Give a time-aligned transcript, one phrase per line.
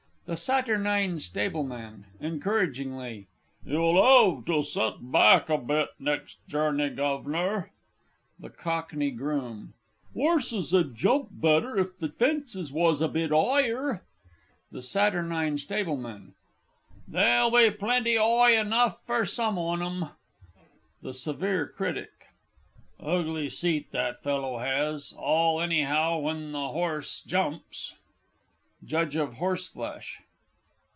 [0.33, 3.27] _THE SATURNINE STABLEMAN (encouragingly).
[3.65, 4.01] You'll
[4.37, 7.71] 'ev to set back a bit next journey, Guv'nor!
[8.39, 9.73] THE COCKNEY GROOM.
[10.15, 14.03] 'Orses 'ud jump better if the fences was a bit 'igher.
[14.71, 14.95] THE S.
[14.95, 15.65] S.
[17.09, 20.09] They'll be plenty 'oigh enough fur some on 'em.
[21.01, 22.27] THE SEVERE CRITIC.
[23.01, 27.95] Ugly seat that fellow has all anyhow when the horse jumps.
[28.83, 30.21] JUDGE OF HORSEFLESH.